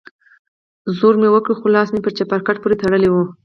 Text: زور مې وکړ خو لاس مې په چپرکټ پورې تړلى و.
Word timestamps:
زور 0.97 1.15
مې 1.21 1.29
وکړ 1.31 1.51
خو 1.59 1.67
لاس 1.75 1.89
مې 1.91 2.01
په 2.03 2.11
چپرکټ 2.17 2.55
پورې 2.61 2.79
تړلى 2.81 3.09
و. 3.11 3.15